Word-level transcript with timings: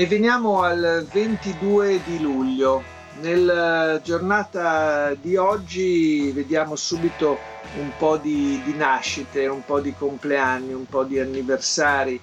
E 0.00 0.06
veniamo 0.06 0.62
al 0.62 1.04
22 1.10 2.00
di 2.04 2.20
luglio. 2.20 2.84
Nella 3.20 4.00
giornata 4.00 5.12
di 5.14 5.34
oggi 5.34 6.30
vediamo 6.30 6.76
subito 6.76 7.36
un 7.80 7.90
po' 7.98 8.16
di, 8.16 8.62
di 8.64 8.74
nascite, 8.76 9.48
un 9.48 9.64
po' 9.64 9.80
di 9.80 9.92
compleanni, 9.98 10.72
un 10.72 10.86
po' 10.86 11.02
di 11.02 11.18
anniversari 11.18 12.20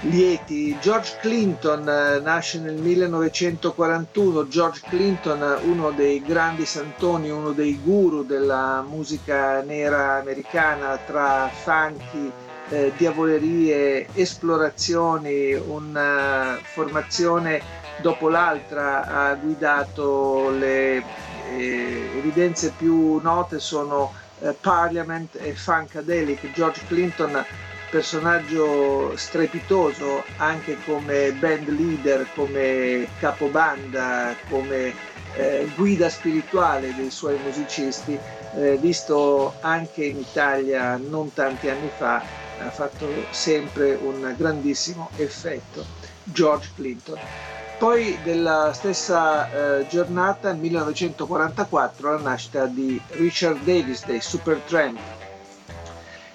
lieti. 0.00 0.78
George 0.78 1.16
Clinton 1.20 1.88
eh, 1.88 2.20
nasce 2.20 2.60
nel 2.60 2.74
1941, 2.74 4.48
George 4.48 4.82
Clinton 4.86 5.60
uno 5.62 5.90
dei 5.92 6.22
grandi 6.22 6.66
santoni, 6.66 7.30
uno 7.30 7.52
dei 7.52 7.80
guru 7.82 8.24
della 8.24 8.84
musica 8.86 9.62
nera 9.62 10.18
americana 10.18 10.98
tra 10.98 11.48
funky, 11.50 12.30
eh, 12.70 12.92
diavolerie, 12.96 14.06
esplorazioni, 14.14 15.54
una 15.54 16.58
formazione 16.62 17.60
dopo 18.00 18.28
l'altra 18.28 19.04
ha 19.06 19.34
guidato 19.34 20.50
le 20.50 21.02
eh, 21.50 22.10
evidenze 22.16 22.72
più 22.76 23.18
note 23.22 23.58
sono 23.58 24.12
eh, 24.40 24.54
Parliament 24.60 25.36
e 25.40 25.54
Funkadelic. 25.54 26.52
George 26.52 26.82
Clinton 26.86 27.44
personaggio 27.90 29.16
strepitoso 29.16 30.22
anche 30.36 30.76
come 30.84 31.32
band 31.32 31.68
leader, 31.68 32.26
come 32.34 33.08
capobanda, 33.18 34.34
come 34.48 34.92
eh, 35.36 35.66
guida 35.74 36.10
spirituale 36.10 36.94
dei 36.94 37.10
suoi 37.10 37.38
musicisti, 37.42 38.18
eh, 38.56 38.76
visto 38.76 39.54
anche 39.60 40.04
in 40.04 40.18
Italia 40.18 40.96
non 40.96 41.32
tanti 41.32 41.68
anni 41.70 41.90
fa 41.96 42.22
ha 42.60 42.70
fatto 42.70 43.08
sempre 43.30 43.94
un 43.94 44.34
grandissimo 44.36 45.10
effetto, 45.16 45.84
George 46.24 46.70
Clinton. 46.74 47.18
Poi 47.78 48.18
della 48.24 48.72
stessa 48.72 49.78
eh, 49.78 49.86
giornata, 49.86 50.52
1944, 50.52 52.12
la 52.14 52.18
nascita 52.18 52.66
di 52.66 53.00
Richard 53.10 53.62
Davis 53.62 54.04
dei 54.04 54.20
Supertramp 54.20 54.98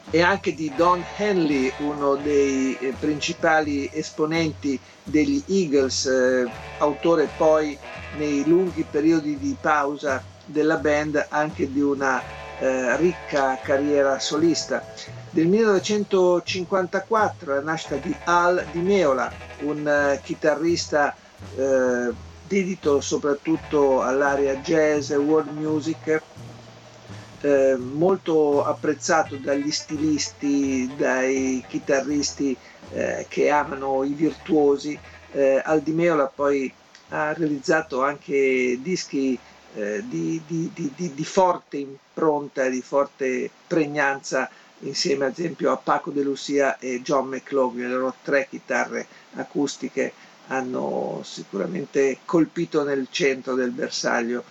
e 0.09 0.21
anche 0.21 0.53
di 0.53 0.71
Don 0.75 1.03
Henley, 1.17 1.73
uno 1.79 2.15
dei 2.15 2.77
eh, 2.79 2.93
principali 2.97 3.89
esponenti 3.91 4.79
degli 5.03 5.43
Eagles, 5.47 6.05
eh, 6.05 6.49
autore 6.77 7.27
poi 7.35 7.77
nei 8.17 8.47
lunghi 8.47 8.85
periodi 8.89 9.37
di 9.37 9.57
pausa 9.59 10.23
della 10.45 10.77
band 10.77 11.25
anche 11.29 11.71
di 11.71 11.81
una 11.81 12.21
eh, 12.59 12.95
ricca 12.97 13.57
carriera 13.61 14.19
solista 14.19 14.85
del 15.33 15.47
1954, 15.47 17.55
la 17.55 17.61
nascita 17.61 17.95
di 17.95 18.15
Al 18.25 18.67
Di 18.71 18.81
Meola, 18.81 19.33
un 19.61 19.83
uh, 19.83 20.21
chitarrista 20.21 21.15
uh, 21.55 22.13
dedito 22.47 23.01
soprattutto 23.01 24.03
all'area 24.03 24.57
jazz 24.57 25.09
e 25.09 25.15
world 25.15 25.49
music, 25.57 26.21
uh, 27.41 27.77
molto 27.77 28.63
apprezzato 28.63 29.37
dagli 29.37 29.71
stilisti, 29.71 30.93
dai 30.95 31.65
chitarristi 31.67 32.55
che 33.27 33.49
amano 33.49 34.03
i 34.03 34.13
virtuosi. 34.13 34.99
Al 35.63 35.81
Di 35.81 35.93
Meola 35.93 36.27
poi 36.27 36.71
ha 37.09 37.33
realizzato 37.33 38.03
anche 38.03 38.77
dischi 38.83 39.35
di, 39.73 40.39
di, 40.45 40.69
di, 40.71 40.93
di 40.95 41.25
forte 41.25 41.77
impronta, 41.77 42.69
di 42.69 42.81
forte 42.81 43.49
pregnanza 43.65 44.47
insieme 44.83 45.25
ad 45.25 45.37
esempio 45.37 45.71
a 45.71 45.77
Paco 45.77 46.11
De 46.11 46.23
Lucia 46.23 46.77
e 46.77 47.01
John 47.01 47.27
McLaughlin, 47.27 47.87
le 47.87 47.95
loro 47.95 48.15
tre 48.21 48.47
chitarre 48.49 49.05
acustiche 49.35 50.13
hanno 50.47 51.21
sicuramente 51.23 52.19
colpito 52.25 52.83
nel 52.83 53.07
centro 53.09 53.55
del 53.55 53.71
bersaglio 53.71 54.43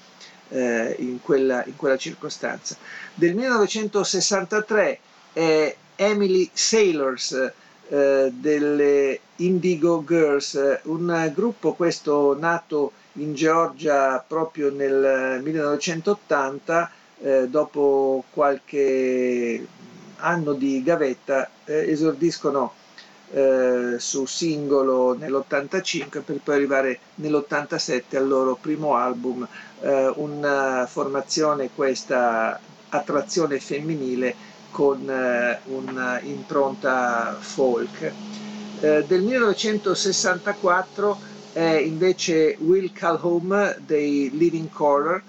eh, 0.48 0.96
in, 0.98 1.20
quella, 1.20 1.64
in, 1.66 1.76
quella, 1.76 1.96
circostanza. 1.96 2.76
Del 3.14 3.34
1963 3.34 4.98
è 5.32 5.76
Emily 5.96 6.48
Sailors 6.52 7.52
eh, 7.88 8.32
delle 8.32 9.20
Indigo 9.36 10.02
Girls, 10.06 10.80
un 10.84 11.30
gruppo 11.34 11.74
questo 11.74 12.36
nato 12.38 12.92
in 13.14 13.34
Georgia 13.34 14.24
proprio 14.26 14.70
nel 14.70 15.40
1980 15.42 16.90
eh, 17.20 17.48
dopo 17.48 18.24
qualche 18.30 19.66
anno 20.22 20.52
di 20.52 20.82
gavetta 20.82 21.48
eh, 21.64 21.90
esordiscono 21.90 22.72
eh, 23.34 23.94
su 23.98 24.26
singolo 24.26 25.14
nell'85 25.14 26.22
per 26.22 26.38
poi 26.44 26.54
arrivare 26.56 26.98
nell'87 27.16 28.16
al 28.16 28.28
loro 28.28 28.56
primo 28.60 28.94
album, 28.94 29.46
eh, 29.80 30.12
una 30.16 30.86
formazione 30.86 31.70
questa 31.74 32.60
attrazione 32.90 33.58
femminile 33.58 34.34
con 34.70 35.08
eh, 35.08 35.58
un'impronta 35.64 37.36
folk. 37.40 38.12
Eh, 38.80 39.04
del 39.06 39.22
1964 39.22 41.30
è 41.52 41.60
invece 41.62 42.56
Will 42.60 42.92
Calhoun 42.92 43.76
dei 43.84 44.30
Living 44.32 44.70
Color, 44.70 45.22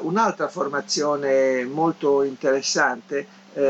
un'altra 0.00 0.48
formazione 0.48 1.62
molto 1.66 2.22
interessante 2.22 3.26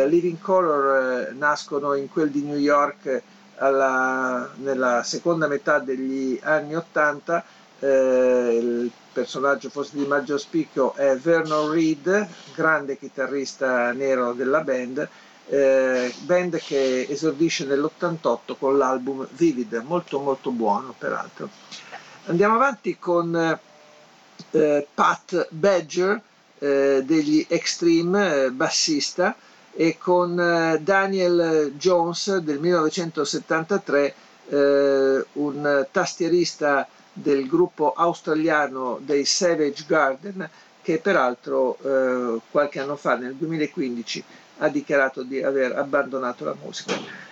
Living 0.06 0.38
Color 0.41 1.28
eh, 1.28 1.32
nascono 1.32 1.94
in 1.94 2.09
quel 2.10 2.31
di 2.31 2.43
New 2.43 2.56
York 2.59 3.22
alla, 3.56 4.50
nella 4.56 5.03
seconda 5.03 5.47
metà 5.47 5.78
degli 5.78 6.38
anni 6.43 6.76
80 6.76 7.44
eh, 7.81 8.59
il 8.60 8.91
personaggio 9.12 9.71
forse 9.71 9.97
di 9.97 10.06
maggior 10.06 10.38
spicco 10.38 10.94
è 10.94 11.16
Vernon 11.16 11.71
Reed, 11.71 12.28
grande 12.54 12.98
chitarrista 12.98 13.93
nero 13.93 14.32
della 14.32 14.60
band, 14.60 15.09
eh, 15.48 16.15
band 16.21 16.59
che 16.59 17.06
esordisce 17.09 17.65
nell'88 17.65 18.56
con 18.59 18.77
l'album 18.77 19.27
Vivid, 19.32 19.82
molto 19.87 20.19
molto 20.21 20.50
buono 20.50 20.94
peraltro. 20.97 21.48
Andiamo 22.27 22.56
avanti 22.56 22.98
con 22.98 23.59
eh, 24.50 24.87
Pat 24.93 25.47
Badger 25.50 26.21
eh, 26.59 27.03
degli 27.04 27.44
Extreme, 27.48 28.44
eh, 28.44 28.50
bassista, 28.50 29.34
e 29.74 29.96
con 29.98 30.38
eh, 30.38 30.78
Daniel 30.80 31.72
Jones 31.76 32.36
del 32.38 32.58
1973, 32.58 34.14
eh, 34.48 35.24
un 35.34 35.86
tastierista 35.90 36.86
del 37.12 37.46
gruppo 37.46 37.92
australiano 37.92 38.98
dei 39.02 39.24
Savage 39.24 39.84
Garden, 39.86 40.48
che 40.82 40.98
peraltro 40.98 41.76
eh, 41.82 42.40
qualche 42.50 42.80
anno 42.80 42.96
fa, 42.96 43.16
nel 43.16 43.34
2015, 43.34 44.24
ha 44.58 44.68
dichiarato 44.68 45.22
di 45.22 45.42
aver 45.42 45.76
abbandonato 45.76 46.44
la 46.44 46.56
musica. 46.60 47.26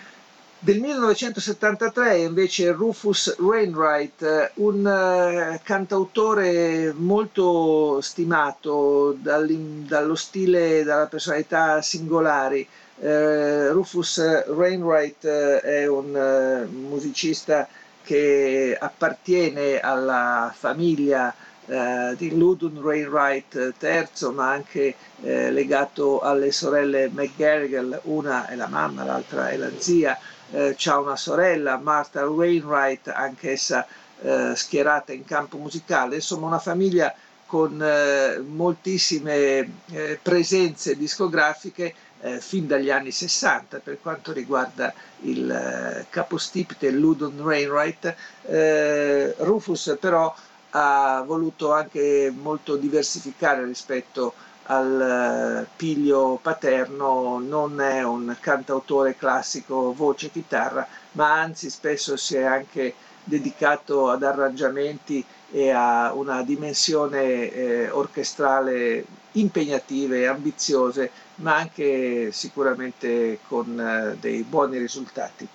Del 0.67 0.81
1973 0.81 2.11
è 2.11 2.15
invece 2.15 2.73
Rufus 2.73 3.37
Wainwright, 3.39 4.51
un 4.55 4.85
uh, 4.85 5.61
cantautore 5.63 6.93
molto 6.93 8.01
stimato 8.01 9.17
dallo 9.17 10.17
stile 10.17 10.81
e 10.81 10.83
dalla 10.83 11.07
personalità 11.07 11.81
singolari. 11.83 12.67
Uh, 12.97 13.71
Rufus 13.71 14.17
Wainwright 14.49 15.25
è 15.25 15.87
un 15.87 16.67
musicista 16.69 17.69
che 18.03 18.77
appartiene 18.77 19.79
alla 19.79 20.53
famiglia 20.53 21.33
di 21.67 22.37
Ludon 22.37 22.79
Wainwright 22.79 23.75
III, 23.81 24.33
ma 24.33 24.51
anche 24.51 24.95
legato 25.21 26.21
alle 26.21 26.53
sorelle 26.53 27.09
McGarrigle, 27.09 28.01
una 28.05 28.47
è 28.47 28.55
la 28.55 28.69
mamma, 28.69 29.05
l'altra 29.05 29.51
è 29.51 29.57
la 29.57 29.71
zia 29.77 30.17
eh, 30.51 30.77
ha 30.85 30.99
una 30.99 31.17
sorella, 31.17 31.77
Martha 31.79 32.29
Wainwright, 32.29 33.09
anch'essa 33.09 33.87
eh, 34.21 34.53
schierata 34.55 35.13
in 35.13 35.25
campo 35.25 35.57
musicale, 35.59 36.17
insomma 36.17 36.47
una 36.47 36.59
famiglia 36.59 37.15
con 37.47 37.81
eh, 37.81 38.39
moltissime 38.39 39.71
eh, 39.93 40.19
presenze 40.21 40.97
discografiche 40.97 41.95
eh, 42.21 42.41
fin 42.41 42.67
dagli 42.67 42.91
anni 42.91 43.13
60 43.13 43.79
per 43.79 43.99
quanto 44.01 44.33
riguarda 44.33 44.93
il 45.23 45.49
eh, 45.51 46.07
capostipite 46.11 46.91
Ludon 46.91 47.39
Wainwright. 47.39 48.15
Eh, 48.47 49.35
Rufus 49.39 49.97
però 50.01 50.35
ha 50.79 51.23
voluto 51.23 51.73
anche 51.73 52.31
molto 52.37 52.77
diversificare 52.77 53.65
rispetto 53.65 54.35
al 54.65 55.65
eh, 55.65 55.69
piglio 55.75 56.39
paterno, 56.43 57.39
non 57.39 57.81
è 57.81 58.03
un 58.03 58.37
cantautore 58.39 59.17
classico 59.17 59.95
voce-chitarra, 59.95 60.87
ma 61.13 61.41
anzi 61.41 61.71
spesso 61.71 62.17
si 62.17 62.37
è 62.37 62.43
anche 62.43 62.95
dedicato 63.25 64.11
ad 64.11 64.23
arrangiamenti 64.23 65.25
e 65.51 65.71
a 65.71 66.13
una 66.13 66.43
dimensione 66.43 67.51
eh, 67.51 67.91
orchestrale 67.91 69.05
impegnative 69.33 70.21
e 70.21 70.27
ambiziose, 70.27 71.11
ma 71.37 71.57
anche 71.57 72.33
sicuramente 72.33 73.39
con 73.49 73.81
eh, 73.81 74.17
dei 74.21 74.43
buoni 74.43 74.77
risultati. 74.77 75.49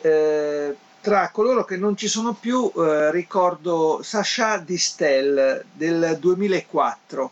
Eh, 0.00 0.76
tra 1.08 1.30
coloro 1.30 1.64
che 1.64 1.78
non 1.78 1.96
ci 1.96 2.06
sono 2.06 2.34
più 2.34 2.70
eh, 2.76 3.10
ricordo 3.10 4.00
Sacha 4.02 4.58
Distel 4.58 5.64
del 5.72 6.18
2004, 6.20 7.30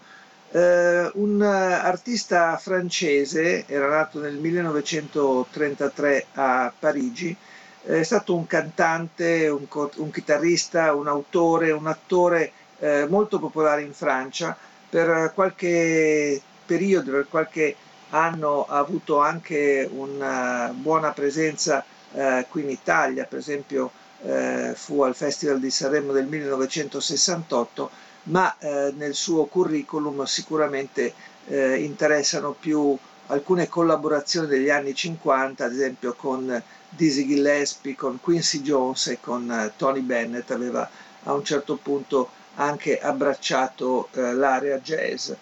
eh, 0.52 1.10
un 1.12 1.42
artista 1.42 2.56
francese, 2.56 3.66
era 3.66 3.90
nato 3.90 4.18
nel 4.18 4.36
1933 4.36 6.26
a 6.32 6.72
Parigi, 6.78 7.36
è 7.82 8.02
stato 8.02 8.34
un 8.34 8.46
cantante, 8.46 9.46
un, 9.48 9.66
un 9.96 10.10
chitarrista, 10.10 10.94
un 10.94 11.08
autore, 11.08 11.70
un 11.70 11.86
attore 11.86 12.52
eh, 12.78 13.04
molto 13.06 13.38
popolare 13.38 13.82
in 13.82 13.92
Francia. 13.92 14.56
Per 14.88 15.32
qualche 15.34 16.40
periodo, 16.64 17.10
per 17.10 17.26
qualche 17.28 17.76
anno 18.08 18.64
ha 18.66 18.78
avuto 18.78 19.20
anche 19.20 19.86
una 19.92 20.72
buona 20.74 21.10
presenza 21.10 21.84
eh, 22.12 22.46
qui 22.48 22.62
in 22.62 22.70
Italia, 22.70 23.24
per 23.24 23.38
esempio 23.38 23.90
eh, 24.22 24.72
fu 24.74 25.02
al 25.02 25.14
Festival 25.14 25.60
di 25.60 25.70
Sanremo 25.70 26.12
del 26.12 26.26
1968, 26.26 27.90
ma 28.24 28.56
eh, 28.58 28.92
nel 28.96 29.14
suo 29.14 29.44
curriculum 29.44 30.24
sicuramente 30.24 31.12
eh, 31.46 31.76
interessano 31.76 32.52
più 32.52 32.96
alcune 33.26 33.68
collaborazioni 33.68 34.46
degli 34.46 34.70
anni 34.70 34.94
50, 34.94 35.64
ad 35.64 35.72
esempio 35.72 36.14
con 36.14 36.62
Dizzy 36.88 37.26
Gillespie, 37.26 37.94
con 37.94 38.20
Quincy 38.20 38.62
Jones 38.62 39.08
e 39.08 39.18
con 39.20 39.48
uh, 39.48 39.70
Tony 39.76 40.00
Bennett, 40.00 40.50
aveva 40.50 40.88
a 41.24 41.32
un 41.32 41.44
certo 41.44 41.76
punto 41.76 42.30
anche 42.54 42.98
abbracciato 42.98 44.08
uh, 44.12 44.20
l'area 44.32 44.78
jazz. 44.78 45.32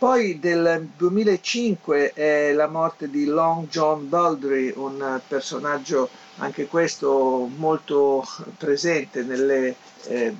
Poi 0.00 0.38
del 0.38 0.88
2005 0.96 2.14
è 2.14 2.54
la 2.54 2.68
morte 2.68 3.10
di 3.10 3.26
Long 3.26 3.68
John 3.68 4.08
Baldry, 4.08 4.72
un 4.74 5.20
personaggio 5.28 6.08
anche 6.38 6.66
questo 6.68 7.46
molto 7.54 8.26
presente 8.56 9.22
nelle 9.22 9.74
eh, 10.06 10.34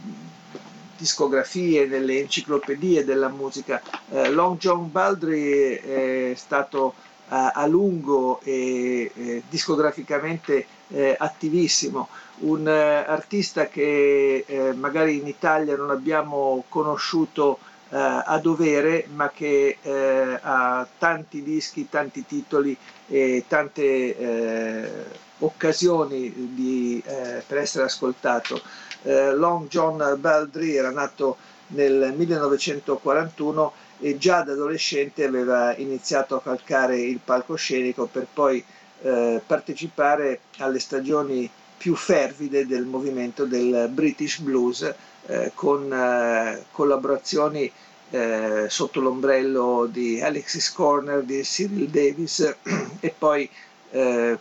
discografie, 0.97 1.85
nelle 1.85 2.21
enciclopedie 2.21 3.05
della 3.05 3.29
musica. 3.29 3.83
Eh, 4.09 4.31
Long 4.31 4.57
John 4.57 4.91
Baldry 4.91 5.75
è 5.75 6.33
stato 6.37 6.95
a 7.29 7.67
lungo 7.67 8.41
e 8.43 9.13
eh, 9.15 9.43
discograficamente 9.51 10.65
eh, 10.89 11.15
attivissimo, 11.19 12.09
un 12.39 12.67
eh, 12.67 13.05
artista 13.07 13.69
che 13.69 14.43
eh, 14.47 14.73
magari 14.73 15.19
in 15.19 15.27
Italia 15.27 15.77
non 15.77 15.91
abbiamo 15.91 16.65
conosciuto 16.71 17.59
eh, 17.59 17.70
a 17.93 18.39
dovere, 18.41 19.07
ma 19.13 19.31
che 19.31 19.79
eh, 19.83 20.39
ha 20.41 20.87
tanti 20.99 21.43
dischi, 21.43 21.89
tanti 21.89 22.25
titoli 22.25 22.77
e 23.09 23.45
tante 23.49 25.09
occasioni 25.39 26.33
di, 26.55 27.03
per 27.05 27.59
essere 27.59 27.85
ascoltato. 27.85 28.61
Long 29.03 29.67
John 29.69 30.17
Baldry 30.21 30.75
era 30.77 30.91
nato 30.91 31.37
nel 31.69 32.13
1941 32.17 33.73
e 34.01 34.17
già 34.17 34.43
da 34.43 34.53
adolescente 34.53 35.25
aveva 35.25 35.77
iniziato 35.77 36.37
a 36.37 36.41
calcare 36.43 36.99
il 36.99 37.21
palcoscenico 37.23 38.07
per 38.07 38.27
poi 38.33 38.65
eh, 39.03 39.41
partecipare 39.45 40.41
alle 40.59 40.79
stagioni 40.79 41.49
più 41.81 41.97
fervide 41.97 42.67
del 42.67 42.85
movimento 42.85 43.47
del 43.47 43.89
British 43.91 44.41
Blues 44.41 44.83
eh, 45.25 45.51
con 45.55 45.91
eh, 45.91 46.63
collaborazioni 46.73 47.73
eh, 48.11 48.67
sotto 48.69 49.01
l'ombrello 49.01 49.89
di 49.91 50.21
Alexis 50.21 50.71
Corner, 50.75 51.23
di 51.23 51.41
Cyril 51.41 51.89
Davis 51.89 52.55
e 53.01 53.15
poi 53.17 53.49
eh, 53.93 54.39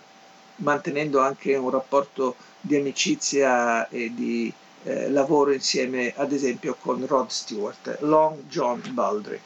mantenendo 0.57 1.21
anche 1.21 1.55
un 1.55 1.69
rapporto 1.69 2.35
di 2.59 2.75
amicizia 2.75 3.87
e 3.87 4.11
di 4.13 4.51
eh, 4.83 5.09
lavoro 5.09 5.53
insieme 5.53 6.11
ad 6.17 6.33
esempio 6.33 6.75
con 6.77 7.07
Rod 7.07 7.29
Stewart, 7.29 7.99
Long 8.01 8.43
John 8.49 8.81
Baldry. 8.91 9.39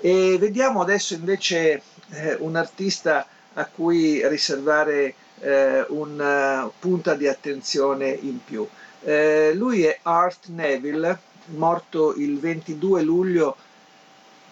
E 0.00 0.36
vediamo 0.38 0.82
adesso 0.82 1.14
invece 1.14 1.82
eh, 2.10 2.36
un 2.38 2.54
artista 2.54 3.26
a 3.54 3.66
cui 3.66 4.24
riservare 4.28 5.14
eh, 5.40 5.84
una 5.88 6.70
punta 6.78 7.14
di 7.14 7.26
attenzione 7.28 8.08
in 8.08 8.42
più. 8.44 8.66
Eh, 9.02 9.52
lui 9.54 9.84
è 9.84 9.98
Art 10.02 10.46
Neville, 10.48 11.18
morto 11.46 12.14
il 12.14 12.38
22 12.38 13.02
luglio 13.02 13.56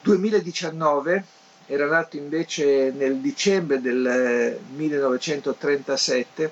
2019, 0.03 1.25
era 1.67 1.87
nato 1.87 2.17
invece 2.17 2.91
nel 2.91 3.17
dicembre 3.19 3.81
del 3.81 4.59
1937 4.75 6.43
eh, 6.45 6.51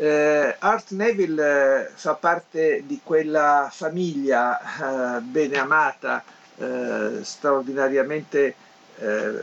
eh, 0.00 0.56
Art 0.58 0.92
Neville 0.92 1.88
eh, 1.88 1.90
fa 1.94 2.14
parte 2.14 2.84
di 2.86 3.00
quella 3.04 3.68
famiglia 3.70 5.18
eh, 5.18 5.20
bene 5.20 5.58
amata, 5.58 6.24
eh, 6.56 7.18
straordinariamente 7.22 8.54
eh, 8.96 9.40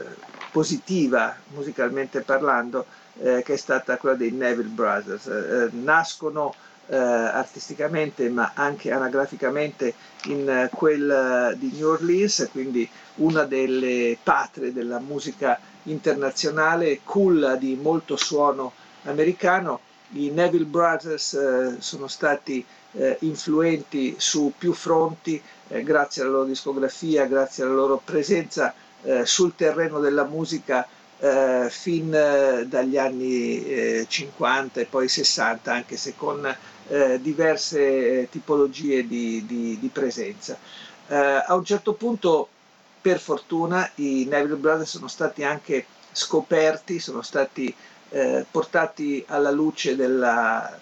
positiva 0.52 1.36
musicalmente 1.50 2.22
parlando, 2.22 2.88
eh, 3.22 3.42
che 3.44 3.54
è 3.54 3.58
stata 3.58 3.98
quella 3.98 4.16
dei 4.16 4.32
Neville 4.32 4.70
Brothers. 4.70 5.28
nascono 5.72 6.54
artisticamente 6.90 8.30
ma 8.30 8.54
anche 8.54 8.94
anagraficamente 8.94 9.94
in 10.28 10.70
quel 10.72 11.54
di 11.58 11.74
New 11.76 11.90
Orleans, 11.90 12.48
quindi 12.50 12.90
una 13.16 13.44
delle 13.44 14.18
patrie 14.24 14.72
della 14.72 15.00
musica 15.00 15.60
internazionale, 15.84 17.02
culla 17.04 17.56
di 17.58 17.76
molto 17.76 18.16
suono 18.16 18.72
americano 19.04 19.82
i 20.14 20.30
Neville 20.30 20.66
Brothers 20.66 21.34
eh, 21.34 21.76
sono 21.80 22.08
stati 22.08 22.66
eh, 22.94 23.18
influenti 23.22 24.16
su 24.18 24.54
più 24.58 24.74
fronti 24.74 25.42
eh, 25.68 25.84
grazie 25.84 26.22
alla 26.22 26.32
loro 26.32 26.46
discografia, 26.46 27.26
grazie 27.26 27.64
alla 27.64 27.74
loro 27.74 28.02
presenza 28.04 28.74
eh, 29.04 29.26
sul 29.26 29.56
terreno 29.56 30.00
della 30.00 30.24
musica 30.24 30.88
eh, 31.20 31.68
fin 31.70 32.14
eh, 32.14 32.66
dagli 32.68 32.98
anni 32.98 34.06
50 34.08 34.82
e 34.82 34.86
poi 34.86 35.08
60, 35.08 35.72
anche 35.74 35.98
se 35.98 36.16
con 36.16 36.56
diverse 37.20 38.30
tipologie 38.32 39.06
di, 39.06 39.46
di, 39.46 39.78
di 39.78 39.88
presenza. 39.90 40.58
a 41.08 41.54
un 41.54 41.66
certo 41.66 41.92
punto, 41.92 42.48
per 43.02 43.20
fortuna, 43.20 43.90
i 43.96 44.26
Neville 44.26 44.56
Brothers 44.56 44.92
sono 44.92 45.10
stati 45.10 45.44
anche 45.44 45.86
scoperti, 46.14 47.00
sono 47.00 47.22
stati 47.22 47.74
eh, 48.10 48.46
portati 48.50 49.24
alla 49.28 49.52
luce 49.52 49.96
della 49.96 50.74
eh, 50.74 50.80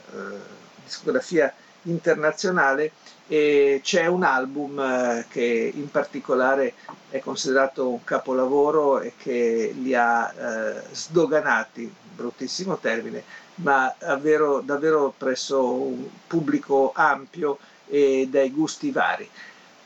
discografia 0.84 1.54
internazionale 1.86 2.92
e 3.28 3.80
c'è 3.84 4.06
un 4.06 4.24
album 4.24 4.80
eh, 4.80 5.26
che 5.30 5.72
in 5.74 5.90
particolare 5.90 6.74
è 7.10 7.20
considerato 7.20 7.90
un 7.90 8.04
capolavoro 8.04 9.00
e 9.00 9.14
che 9.18 9.74
li 9.76 9.96
ha 9.96 10.32
eh, 10.32 10.82
sdoganati, 10.92 11.92
bruttissimo 12.16 12.78
termine, 12.78 13.24
ma 13.56 13.94
davvero, 13.98 14.62
davvero 14.62 15.14
presso 15.18 15.74
un 15.74 16.08
pubblico 16.28 16.92
ampio 16.94 17.58
e 17.88 18.28
dai 18.30 18.52
gusti 18.52 18.92
vari. 18.92 19.28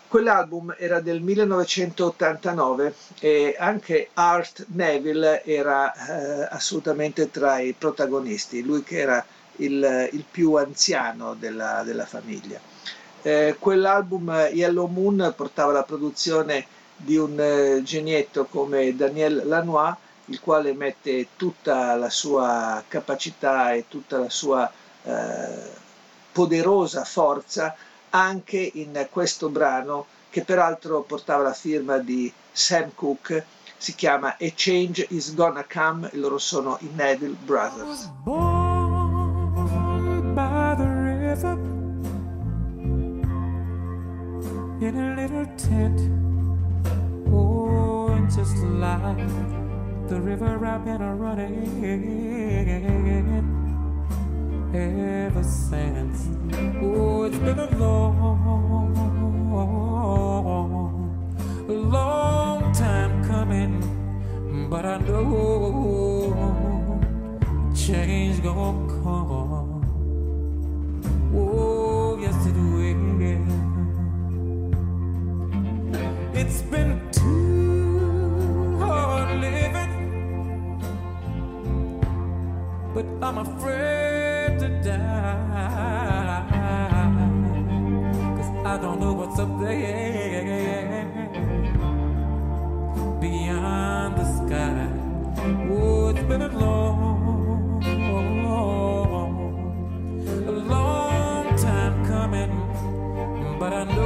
Quell'album 0.08 0.74
era 0.80 1.00
del 1.02 1.22
1989 1.22 2.96
e 3.20 3.56
anche 3.60 4.10
Art 4.16 4.66
Neville 4.70 5.44
era 5.44 5.94
eh, 5.94 6.48
assolutamente 6.50 7.30
tra 7.30 7.60
i 7.60 7.74
protagonisti, 7.74 8.64
lui 8.64 8.82
che 8.82 8.98
era 8.98 9.24
il, 9.60 10.10
il 10.12 10.26
più 10.30 10.56
anziano 10.56 11.34
della, 11.34 11.84
della 11.84 12.06
famiglia. 12.06 12.60
Eh, 13.22 13.56
quell'album 13.60 14.50
Yellow 14.52 14.88
Moon 14.88 15.34
portava 15.36 15.72
la 15.72 15.84
produzione 15.84 16.66
di 16.96 17.18
un 17.18 17.40
eh, 17.40 17.82
genietto 17.84 18.46
come 18.46 18.96
Daniel 18.96 19.44
Lanois, 19.46 19.96
il 20.26 20.40
quale 20.40 20.74
mette 20.74 21.30
tutta 21.36 21.96
la 21.96 22.10
sua 22.10 22.84
capacità 22.88 23.74
e 23.74 23.86
tutta 23.88 24.20
la 24.20 24.30
sua 24.30 24.72
eh, 25.04 25.88
poderosa 26.32 27.04
forza 27.04 27.76
anche 28.12 28.58
in 28.58 29.08
questo 29.10 29.50
brano 29.50 30.06
che 30.30 30.44
peraltro 30.44 31.02
portava 31.02 31.44
la 31.44 31.54
firma 31.54 31.98
di 31.98 32.32
Sam 32.52 32.92
Cooke 32.94 33.46
si 33.78 33.96
chiama 33.96 34.36
A 34.38 34.52
Change 34.54 35.08
Is 35.10 35.34
Gonna 35.34 35.66
Come 35.72 36.12
e 36.12 36.18
loro 36.18 36.38
sono 36.38 36.78
i 36.82 36.90
Neville 36.94 37.36
Brothers. 37.46 38.10
Little 45.70 45.98
tent. 45.98 46.00
Oh, 47.32 48.28
just 48.36 48.58
like 48.58 49.18
the 50.08 50.20
river 50.22 50.66
I've 50.66 50.86
been 50.86 51.02
running 51.20 52.59
I'm 83.30 83.38
afraid 83.38 84.58
to 84.58 84.70
die. 84.82 86.50
Cause 88.38 88.52
I 88.66 88.76
don't 88.82 89.00
know 89.00 89.14
what's 89.14 89.38
up 89.38 89.60
there 89.60 91.06
beyond 93.22 94.18
the 94.18 94.26
sky. 94.34 94.90
Oh, 95.70 96.10
it's 96.10 96.24
been 96.24 96.42
a 96.42 96.50
long, 96.58 97.84
a 100.26 100.52
long 100.52 101.56
time 101.56 102.04
coming, 102.08 102.50
but 103.60 103.74
I 103.74 103.84
know 103.84 103.99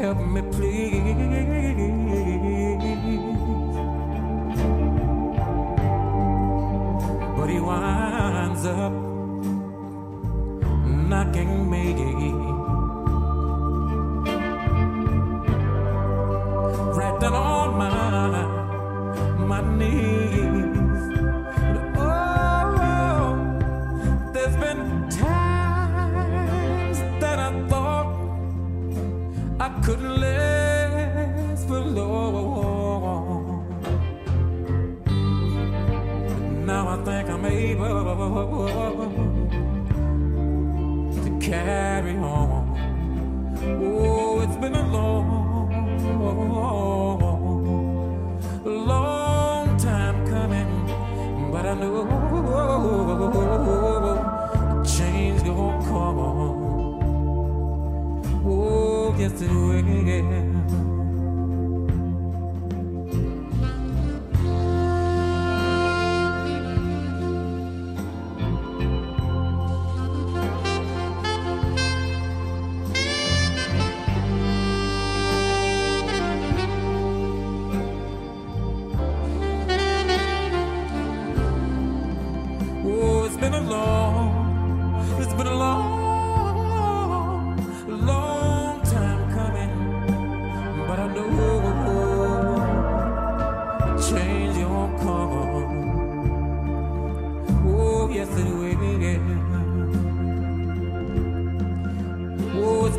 help 0.00 0.18
me 0.18 0.40
please. 0.40 0.98
But 7.36 7.48
he 7.50 7.60
winds 7.60 8.64
up 8.64 8.92
knocking 11.10 11.70
me. 11.70 11.84
Right 16.98 17.20
down 17.20 17.34
on 17.34 17.68
my, 17.80 17.90
my 19.50 19.60
knees. 19.78 21.02
Oh, 21.98 23.32
there's 24.32 24.56
been 24.56 24.80
time. 25.10 25.39
Couldn't 29.82 30.20
last 30.20 31.66
for 31.66 31.80
long. 31.80 33.66
Now 36.66 36.88
I 36.88 36.96
think 37.04 37.28
I'm 37.30 37.44
able 37.44 39.04
to 41.24 41.30
carry 41.40 42.16
on. 42.16 42.76
Oh, 43.62 44.40
it's 44.40 44.56
been 44.56 44.74
a 44.74 44.86
long, 44.92 45.70
long 48.64 49.76
time 49.78 50.26
coming, 50.26 51.50
but 51.50 51.64
I 51.66 51.74
know. 51.74 52.39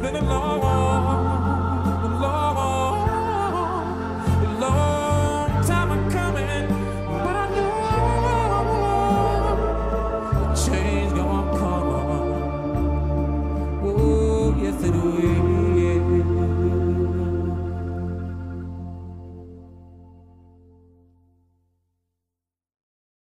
been 0.01 0.15
a 0.15 0.21
long 0.21 0.50